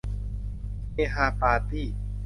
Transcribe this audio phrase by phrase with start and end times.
[0.93, 1.87] เฮฮาปาร์ตี้